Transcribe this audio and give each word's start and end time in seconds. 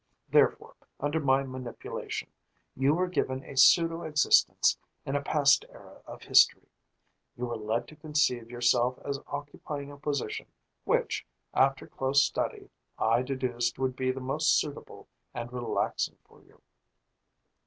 Therefore, 0.31 0.73
under 0.99 1.19
my 1.19 1.43
manipulation, 1.43 2.29
you 2.75 2.95
were 2.95 3.05
given 3.07 3.43
a 3.43 3.55
pseudo 3.55 4.01
existence 4.01 4.75
in 5.05 5.15
a 5.15 5.21
past 5.21 5.63
era 5.69 6.01
of 6.07 6.23
history. 6.23 6.65
You 7.37 7.45
were 7.45 7.55
led 7.55 7.87
to 7.89 7.95
conceive 7.95 8.49
yourself 8.49 8.97
as 9.05 9.19
occupying 9.27 9.91
a 9.91 9.97
position, 9.97 10.47
which, 10.85 11.27
after 11.53 11.85
close 11.85 12.23
study, 12.23 12.71
I 12.97 13.21
deduced 13.21 13.77
would 13.77 13.95
be 13.95 14.11
the 14.11 14.19
most 14.19 14.57
suitable 14.59 15.07
and 15.35 15.53
relaxing 15.53 16.17
for 16.23 16.41
you." 16.41 16.63